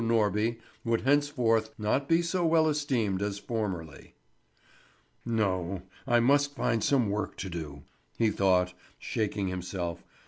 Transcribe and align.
Norby 0.03 0.57
would 0.83 1.01
henceforth 1.01 1.75
not 1.77 2.09
be 2.09 2.23
so 2.23 2.43
well 2.43 2.67
esteemed 2.67 3.21
as 3.21 3.37
formerly. 3.37 4.15
"No, 5.27 5.83
I 6.07 6.19
must 6.19 6.55
find 6.55 6.83
some 6.83 7.11
work 7.11 7.37
to 7.37 7.51
do," 7.51 7.83
he 8.17 8.31
thought, 8.31 8.73
shaking 8.97 9.47
himself. 9.49 10.03